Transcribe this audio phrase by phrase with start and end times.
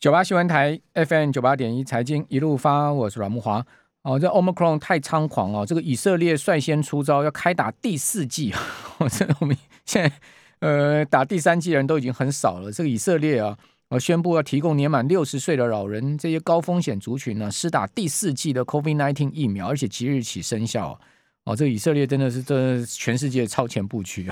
[0.00, 3.62] 九八新闻台 FM 九八点一财经一路发，我是阮慕华。
[4.00, 8.50] 哦，这 Omicron 太猖狂哦，这个以色列率先出招，要开打第四剂。
[8.96, 10.12] 我 这我们现在
[10.60, 12.72] 呃打第三剂的人都已经很少了。
[12.72, 13.58] 这个以色列啊，
[13.90, 20.98] 呃宣布要提供年满六十岁的老人这些高风险族群呢，施打第四季的 COVID-19 疫苗，而且即日起生效。
[21.44, 24.22] 哦，这个以色列真的是这全世界超前部署，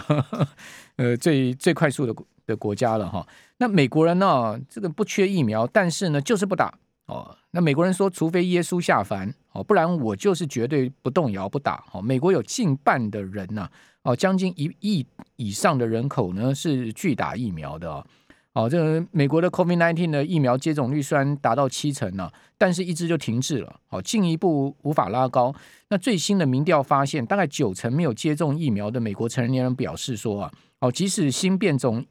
[0.97, 2.15] 呃，最最快速的
[2.49, 3.25] 的国家了哈。
[3.59, 6.73] 那美国人呢，这个不缺疫苗，但是呢，就是不打
[7.07, 7.37] 哦。
[7.53, 11.85] 那美国人说，除非耶稣下凡哦，不然我就是绝对不动摇不打。
[11.93, 13.69] 哦，美国有近半的人呢，
[14.03, 15.07] 哦，将近一亿
[15.37, 18.07] 以上的人口呢是拒打疫苗的哦。
[18.55, 23.81] 哦，这个美国的 COVID-19 的疫苗接种率虽然达到七成了，但是一直就停滞了。
[23.87, 25.55] 好，进一步无法拉高。
[25.91, 32.05] 那最新的民调发现，大概九成没有接种疫苗的美国成年人表示说啊，哦，即使新变种。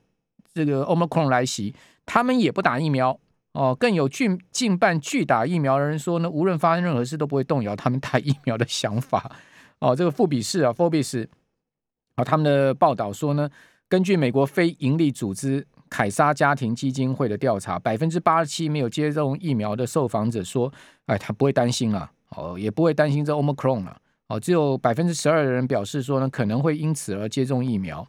[0.65, 1.73] 这个 Omicron 来袭，
[2.05, 3.19] 他们也不打疫苗
[3.53, 3.75] 哦。
[3.75, 9.31] 更有近近半拒打疫苗的人说呢，无论发生任何事都不会动摇他们打疫苗的想法
[9.79, 9.95] 哦。
[9.95, 11.27] 这个富比士啊，Forbes
[12.15, 13.49] 啊，他们的报道说呢，
[13.87, 20.71] 根据美国非营利组织凯撒家庭基金会的调查，百分之八十七没有接种疫苗的受访者说，
[21.05, 24.39] 哎，他不会担心了哦，也不会担心这 Omicron 了哦。
[24.39, 28.05] 只有百分之十二的人表示说呢，可能会因此而接种疫苗。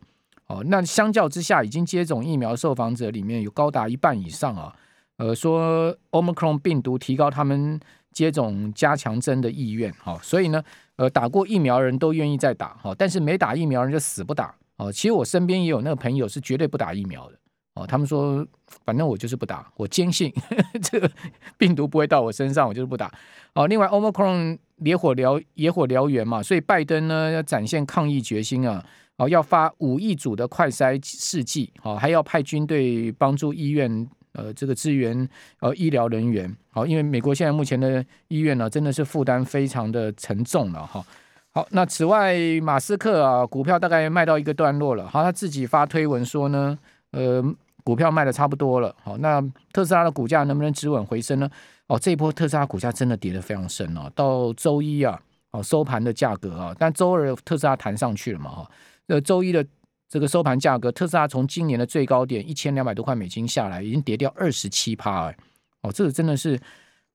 [0.49, 4.75] 哦，那相较之下，已经接种疫苗受访者里面有高达一半以上啊，
[5.19, 7.79] 呃，说 Omicron 病毒提高他们
[8.13, 10.63] 接种加强针的意愿，哈，所以呢，
[10.97, 17.37] 呃，打过疫苗人都愿意再打，哈，但是没打疫苗人就死不打，哦，其实我身边也有那个朋友是绝对不打疫苗的，
[17.75, 18.47] 哦，他们说
[18.87, 20.33] 反正我就是不打，我坚信
[20.83, 21.11] 这个
[21.59, 23.13] 病毒不会到我身上，我就是不打，
[23.53, 28.83] 哦，另外 Omicron 野火燎野火燎原嘛，所以拜登呢要展现抗疫决心啊。
[29.19, 41.05] 哦，要发五亿组的快筛试剂，哦，还要派军队帮助医院，呃，这个支援呃医疗人员，好，因为美国现在目前的医院呢，真的是负担非常的沉重了，哈。
[41.51, 46.79] 好，那此外，马斯克啊，股票大概卖到一个段落了，好，他自己发推文说呢，
[47.11, 47.43] 呃，
[47.83, 49.43] 股票卖的差不多了，好，那
[49.73, 51.51] 特斯拉的股价能不能止稳回升呢？
[51.89, 55.21] 哦，这一波特斯拉股价真的跌得非常深哦，到周一啊，
[55.51, 58.71] 哦，收盘的价格啊，但周二特斯拉弹上去了嘛，哈。
[59.09, 59.67] 呃，周一的
[60.09, 65.37] 这个收盘价格，特斯拉从今年的最高点一千两百多块美金下来，已经跌掉二十七趴哎，
[65.83, 66.59] 哦，这个真的是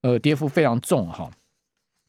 [0.01, 1.29] 呃跌幅非常重哈。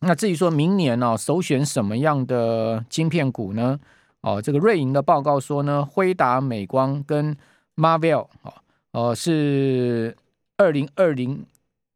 [0.00, 3.78] 那至于说明年呢、首选什么样的晶片股呢？
[4.22, 7.36] 哦，这个瑞银的报告说呢，辉达、美光跟
[7.76, 8.54] Marvell 哦，
[8.92, 10.16] 呃是
[10.56, 11.44] 二零二零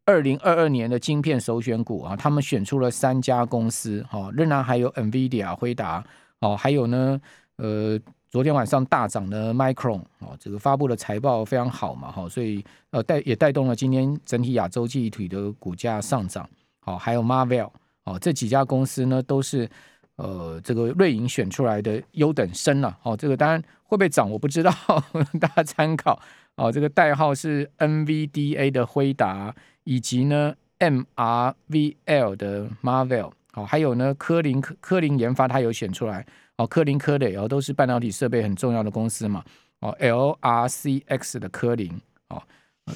[0.04, 6.04] 二零二二年的晶片首选股啊，他们选出了三家公司，哦，仍然还有 NVIDIA、辉达，
[6.40, 7.20] 哦，还有呢。
[7.58, 7.98] 呃，
[8.30, 16.48] 昨天晚上大涨的 Micron 哦，这个发布的财报非常好嘛，哈，所以呃带也带动了今天整体亚洲记忆体的股价上涨，
[16.78, 17.70] 好，还有 Marvell
[18.04, 19.68] 哦，这几家公司呢都是
[20.16, 24.72] 呃这个瑞银选出来的优等生了，哦，这个当然会不会涨我不知道，
[25.40, 26.20] 大家参考
[26.54, 29.52] 哦，这个代号是 NVDA 的辉达，
[29.82, 36.24] 以及呢 MRVL 的 Marvell，好，还有呢科林科林研发它有选出来。
[36.58, 39.42] 哦，科林科磊哦，都是半导体设备很重要的公司嘛。
[39.80, 41.88] 哦，LRCX 的科林
[42.28, 42.42] 哦，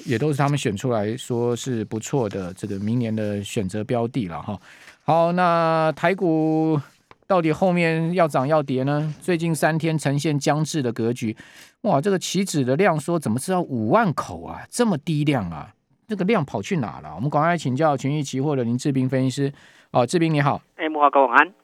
[0.05, 4.61] 也都是他们选出来说是不错的这个明年的选择标的了哈。
[5.05, 6.81] 好，那台股
[7.29, 9.15] 到底后面要涨要跌呢？
[9.21, 11.37] 最近三天呈现僵滞的格局。
[11.83, 14.67] 哇，这个期指的量说怎么知道五万口啊？
[14.69, 15.73] 这么低量啊？
[16.09, 17.15] 这个量跑去哪了？
[17.15, 19.53] 我们赶快请教群益期货的林志斌分析师。
[19.93, 20.61] 哦，志斌你好。
[20.75, 21.55] 哎，慕驊哥晚安。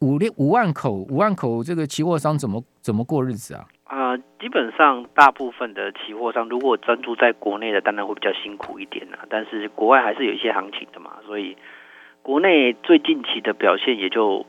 [0.00, 3.66] 五六五万口，五万口，这个期货商怎么怎么过日子啊？
[3.82, 9.26] 啊、基本上大部分的期货商，如果专注在国内的，当然会比较辛苦一点啊。
[9.28, 11.56] 但是国外还是有一些行情的嘛，所以
[12.22, 14.46] 国内最近期的表现也就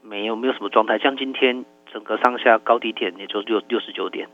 [0.00, 0.98] 没有没有什么状态。
[0.98, 4.28] 像今天整个上下高低点也就六六十九点，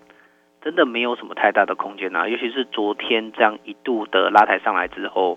[0.63, 2.29] 真的没有什么太大的空间啊。
[2.29, 5.37] 尤其是昨天这样一度的拉抬上来之后。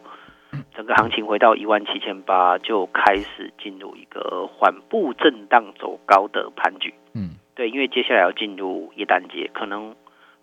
[0.74, 6.94] 整个行情回到一万七千八，就开始进入一个缓步震荡走高的盘局。
[7.14, 9.96] 嗯，对，因为接下来要进入耶诞节，可能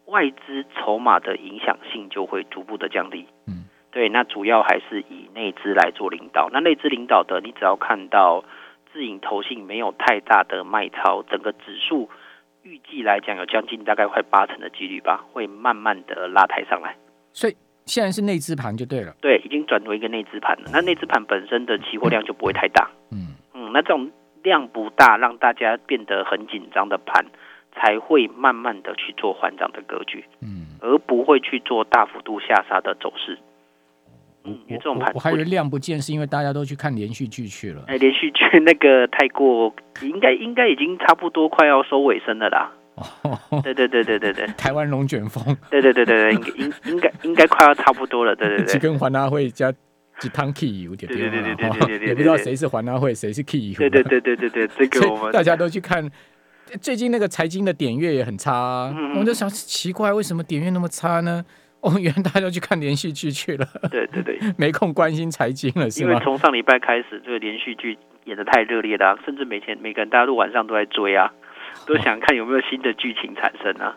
[0.06, 3.26] 外资筹码的影响性就会逐步的降低。
[3.46, 6.48] 嗯，对，那主要还是以内资来做领导。
[6.52, 8.44] 那内资领导的，你只要看到
[8.92, 12.08] 自营投信没有太大的卖超，整个指数
[12.62, 16.96] 预计来讲有将近大概快八成的几率吧，会慢慢的拉抬上来。
[17.32, 17.56] 所以。
[17.88, 20.70] 现在是内资盘就对了，对，已经转为一个内资盘了。
[20.72, 24.10] 那内资盘本身的期货量就不会太大，嗯嗯，那这种
[24.44, 27.24] 量不大，让大家变得很紧张的盘，
[27.74, 30.66] 才会慢慢的去做缓涨的格局，嗯。
[30.80, 33.36] 而不会去做大幅度下杀的走势。
[34.44, 37.82] 嗯，因为这种盘我，我还以为量不见是因为大家都去看连续剧去了。
[37.88, 42.70] 哎，连续剧那个太过，应该应该已经差不多快要收尾声了啦。
[43.22, 45.56] 哦，对对对对对对， 台湾龙卷风。
[45.70, 48.34] 对对对对对，应应应该应该快要差不多了。
[48.36, 49.72] 对对对，几根环纳会加
[50.18, 53.74] 几汤 key 有点变化，也不知道谁是环拉会，谁是 key。
[53.74, 56.10] 对对对对对对，这个我们大家都去看。
[56.82, 61.42] 最近那个财经的点阅也很差，啊，我就想奇怪，为什么点阅那么差呢？
[61.80, 63.66] 哦，原来大家都去看连续剧去了。
[63.90, 66.10] 对对对， 没空关心财经了，是吗？
[66.10, 71.32] 因为从上礼拜开始，这个连续剧演的太热烈了，啊，甚至每天每个人大家都晚上都在追啊，
[71.86, 73.96] 都想看有没有新的剧情产生啊。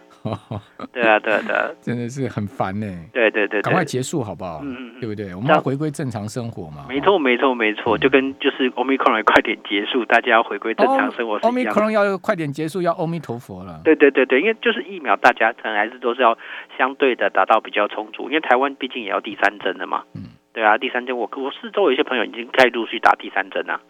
[0.94, 2.86] 对啊，对啊，对啊， 真的是很烦呢。
[3.12, 4.60] 对对对，赶快结束好不好？
[4.64, 5.34] 嗯嗯，对不对？
[5.34, 6.86] 我们要回归正常生活嘛。
[6.88, 11.40] 没错，没错，没错，就跟就是 Omicron 快点结束，大家要回归正常生活。
[11.40, 13.82] Omicron 要快点结束，要阿弥陀佛了。
[13.84, 16.38] 对对对对，因为就是疫苗，大家可能还是都是要
[16.78, 20.04] 相对的达到比较充足，因为台湾毕竟也要第三针的嘛。
[20.14, 20.22] 嗯，
[20.54, 23.82] 对啊，第三针，我我四周有一些朋友已经开始陆续打第三针了。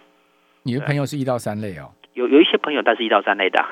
[0.64, 1.92] 你的朋友是一到三类哦？
[2.14, 3.64] 有有一些朋友，但是一到三类的。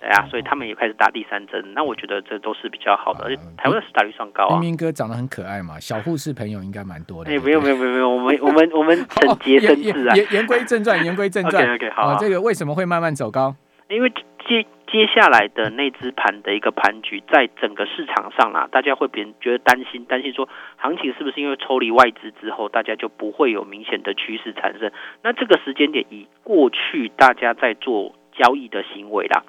[0.00, 1.72] 对啊，所以他们也开始打第三针。
[1.74, 4.60] 那我觉得这都是比较好的，而且台湾的打率算高啊。
[4.60, 7.30] 明明哥长得很可爱嘛，小护士朋友应该蛮多的。
[7.30, 10.14] 哎，没有没有没有没有，我们我们我们 整洁生智啊。
[10.14, 11.64] 言言归正传，言归正传。
[11.74, 12.16] OK OK 好。
[12.18, 13.56] 这个为什么会慢慢走高？
[13.88, 14.10] 因为
[14.46, 24.90] 接接下来的那支盘的一个盘局，在整个市场上啊，大家会别人觉得担心，担心说行情是不是因为抽离外资之后，大家就不会有明显的趋势产生？
[25.22, 29.42] 那这个时间点，以过去大家在做交易的行为啦。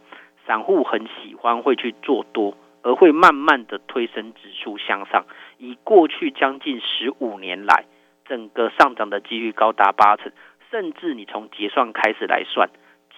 [0.46, 5.26] 散户很喜欢会去做多，而会慢慢的推升指数向上。
[5.58, 7.86] 以过去将近十五年来，
[8.26, 10.32] 整个上涨的几率高达八成，
[10.72, 12.70] 甚至你从结算开始来算，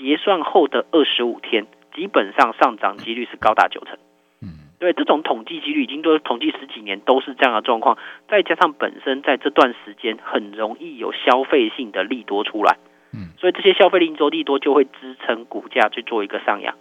[0.02, 4.00] 结算后的二十五天，基本上上涨几率是高达九成。
[4.42, 12.78] 嗯，对，这种统计几率已经都统计十几年都是这样的状况，再加上本身在这段时间很容易有消费性的利多出来，
[13.14, 16.76] 嗯，所以这些消费零轴利多就会支撑股价去做一个上扬。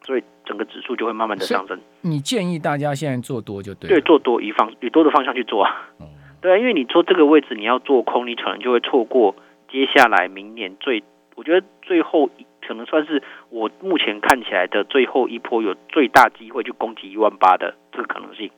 [0.00, 1.78] 所以整个指数就会慢慢的上升。
[2.00, 3.90] 你建议大家现在做多就对。
[3.90, 5.90] 对，做多以方以多的方向去做啊。
[6.00, 6.06] 嗯、
[6.40, 9.36] 对啊，因为你做这个位置你要做空，你可能就会错过
[9.70, 11.04] 接下来明年最，
[11.38, 12.28] 我觉得最后
[12.66, 18.50] 可能算是我目前看起来的最后一波有最大机会去攻击一万八的这个可能性。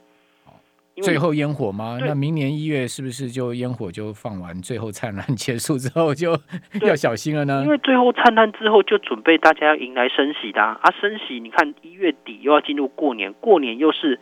[1.03, 1.99] 最后烟火吗？
[2.01, 4.61] 那明年一月是不是就烟火就放完？
[4.63, 6.33] 最后灿烂结束之后就
[6.81, 7.63] 要小心了呢？
[7.65, 10.79] 因为最后灿烂之后就准备大家要迎来升息的啊！
[10.83, 14.19] 啊升息，你看一月底又要进入过年，过年又是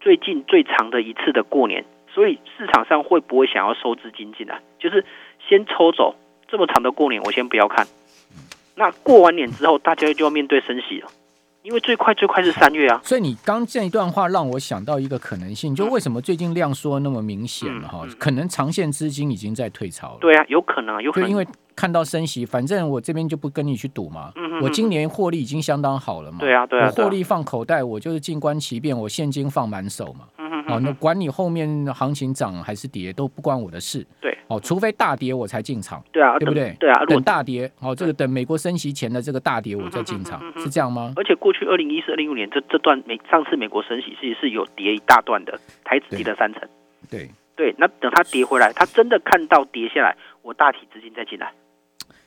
[0.00, 4.60] 最近最长的一次的过年，所以市场上会不会想要收资金进来？
[4.78, 5.04] 就是
[5.48, 6.14] 先抽走
[6.54, 7.84] 这么长的过年，我先不要看。
[8.76, 11.08] 那过完年之后，大家就要面对升息了。
[11.64, 18.02] 因为最快最快是三月啊，所以你刚这一段话让我想到一个可能性，就为什么最近量缩那么明显了哈？
[18.04, 20.18] 嗯嗯、可能长线资金已经在退潮了。
[20.20, 24.30] 对啊，有可能，有可能，因为看到升息，反正我这边就不跟你去赌嘛。
[24.36, 26.38] 嗯嗯、我今年获利已经相当好了嘛。
[26.38, 30.28] 对啊，对啊，我获利放口袋，我就是静观其变，我现金放满手嘛。
[30.68, 34.06] 哦，那管你后面行情涨还是跌都不关我的事。
[34.20, 36.02] 对，哦，除非大跌我才进场。
[36.12, 36.76] 对啊，对不对？
[36.78, 41.12] 对啊，等大跌，哦，这个等美国升息前的这个大跌我再进场，是这样吗？
[41.16, 46.62] 而且过去二零一四、二零一五年这这段美上次美国升息其实是有跌一大段的，台指跌了三成。
[47.10, 51.52] 对对，那等它跌回来，它真的看到跌下来，我大体资金再进来。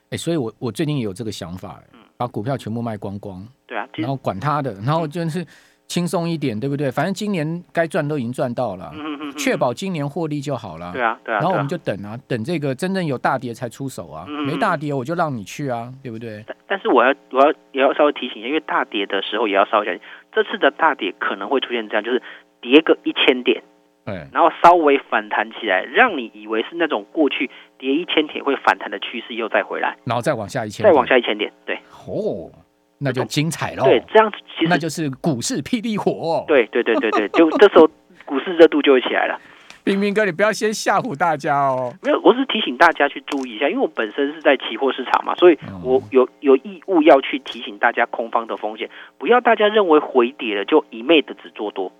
[0.09, 1.79] 哎，所以我我最近也有这个想法，
[2.17, 3.45] 把股票全部卖光光。
[3.67, 5.45] 对啊，然后管他的，然后就是。
[5.87, 6.91] 轻松一点，对不对？
[6.91, 8.91] 反正今年该赚都已经赚到了，
[9.37, 10.91] 确保今年获利就好了。
[10.91, 11.39] 对啊，对啊。
[11.39, 14.25] 然后我们就等啊，等这个真正有大跌才出手啊。
[14.27, 16.43] 没大跌我就让你去啊，对不对？
[16.67, 20.01] 但是我要我要也要稍微提醒一下，因为大跌的时候也要稍微小心。
[20.33, 22.21] 这次的大跌可能会出现这样，就是
[22.59, 23.63] 跌个一千点，
[24.05, 31.79] 对，然后稍微反弹起来，让你以为是那种过去跌一千点会反弹的趋势又再回来，然后再往下一千，再往下一千点，对。
[32.05, 32.51] 哦。
[32.99, 33.83] 那就精彩喽！
[33.83, 36.43] 对，这样子其实那就是股市霹雳火。
[36.47, 37.87] 对对对对对，就这时候
[38.25, 39.39] 股市热度就会起来了。
[39.83, 41.93] 冰冰哥，你不要先吓唬大家哦。
[42.03, 51.91] 没有，我是提醒大家去注意一下，因为我本身是在期货市场嘛，所以我有有义务要去提醒大家空方的风险，不要大家认为回跌了就一昧的只做多.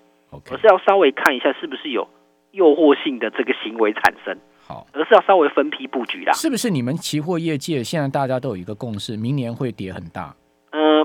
[0.51, 2.05] 而是要稍微看一下是不是有
[2.51, 4.37] 诱惑性的这个行为产生。
[4.65, 6.33] 好，而是要稍微分批布局啦。
[6.33, 10.35] 是不是你们期货业界现在大家都有一个共识，明年会跌很大？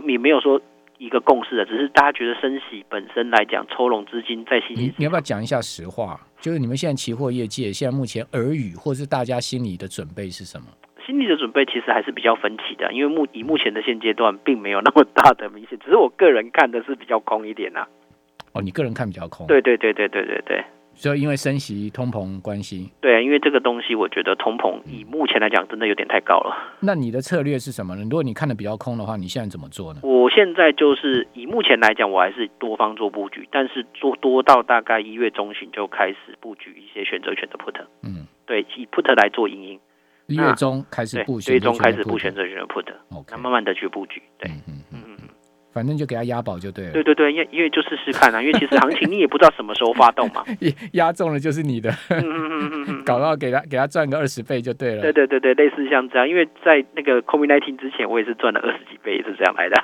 [0.03, 0.61] 呃，也没有说
[0.99, 4.87] 一个共识的，只是大家觉得升息本身来讲，抽拢资金在新兴。
[4.87, 6.21] 你你要不要讲一下实话？
[6.41, 10.67] 就是你们现在期货业界现在目前耳语，或是大家心里的准备是什么？
[11.05, 17.89] 心里的准备其实还是比较分歧的，因为目以目前的现阶段，并没有那么大的明显，只是我个人看的是比较空一点呐、啊。
[18.53, 19.47] 哦，你个人看比较空。
[19.47, 20.65] 对对对对对对对。
[21.03, 22.89] 所以因为升息、通膨关系。
[23.01, 26.77] 对，因为这个东西，我觉得通膨以目前来讲，真的有点太高了。
[26.79, 28.03] 那你的策略是什么呢？
[28.05, 30.01] 如果你看的比较空的话，你现在怎么做呢？
[30.05, 37.75] 我现在就是以目前来讲，我还是多方做布局，但是做多到大概一月中旬就开始布局一些选择权的 put。
[38.05, 39.81] 嗯，对，以 put 来做盈盈。
[40.29, 42.87] 一月中开始布，一月中开始布选择权的 put。
[43.29, 44.23] 那慢慢的去布局。
[44.39, 44.49] 对。
[45.73, 46.93] 反正就给他押宝就对了。
[46.93, 50.45] 对对对，因为因为就试试看啊，因为其实行情你也不知道什么时候发动嘛。
[50.93, 55.03] 押中了就是你的，嗯嗯嗯嗯 搞到给他给他赚个二十倍就对了。
[55.03, 59.83] 对对对对，类似像这样，因为在那个 COVID-19 之前，我也是赚了二十几倍，是这样来的。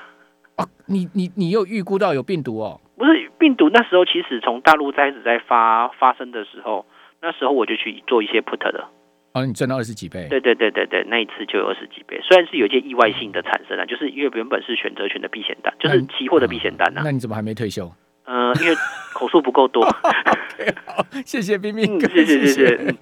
[0.57, 2.81] 哦，你你你又预估到有病毒哦？
[2.97, 6.85] 不是病毒，那时候其实从大陆开始在发发生的时候，
[7.23, 8.89] 那时候我就去做一些 put 的。
[9.33, 10.27] 哦，你赚到二十几倍？
[10.29, 12.19] 对对对对对，那一次就有二十几倍。
[12.23, 17.03] 虽然是有一些意外性的产生啊，就是因为原本是选择权的避险单，就是期货的避险单啊。
[17.05, 17.93] 那你怎么还没退休？
[18.25, 18.75] 嗯、呃，因为
[19.13, 19.87] 口数不够多。
[19.87, 22.47] okay, 好，谢谢冰冰谢谢。
[22.47, 22.95] 谢谢